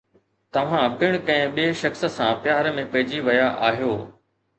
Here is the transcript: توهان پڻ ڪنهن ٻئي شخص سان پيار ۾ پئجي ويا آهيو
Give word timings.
توهان 0.55 0.95
پڻ 1.01 1.11
ڪنهن 1.27 1.51
ٻئي 1.59 1.75
شخص 1.81 2.01
سان 2.15 2.31
پيار 2.47 2.71
۾ 2.79 2.87
پئجي 2.95 3.19
ويا 3.29 3.45
آهيو 3.69 3.93